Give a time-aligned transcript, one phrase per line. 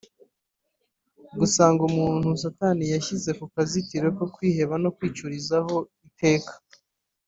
[1.39, 5.75] gusanga umuntu Satani yashyize mu kazitiro ko kwiheba no kwiciraho
[6.07, 6.53] iteka